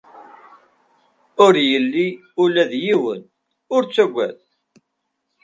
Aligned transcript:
Ur 1.45 1.55
yelli 1.69 2.07
ula 2.43 2.63
d 2.71 2.73
yiwen, 2.83 3.21
ur 3.75 3.81
ttagad. 3.85 4.37